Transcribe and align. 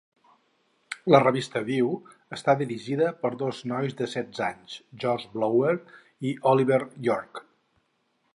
La 1.15 1.19
revista 1.23 1.61
View 1.67 1.91
està 2.37 2.55
dirigida 2.61 3.11
per 3.25 3.31
dos 3.43 3.59
nois 3.73 3.95
de 4.01 4.09
setze 4.17 4.45
anys, 4.49 4.81
George 5.05 5.31
Blower 5.37 5.75
i 6.31 6.35
Oliver 6.55 6.81
Yorke. 7.11 7.47